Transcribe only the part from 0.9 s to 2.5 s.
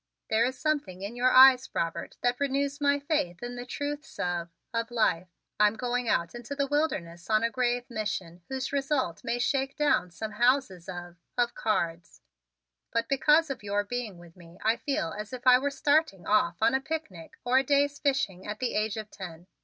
in your eyes, Robert, that